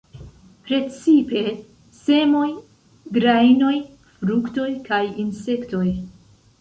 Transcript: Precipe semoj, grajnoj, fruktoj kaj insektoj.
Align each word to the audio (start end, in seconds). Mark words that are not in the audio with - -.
Precipe 0.67 1.43
semoj, 1.97 2.47
grajnoj, 3.19 3.75
fruktoj 4.23 4.69
kaj 4.89 5.03
insektoj. 5.25 5.87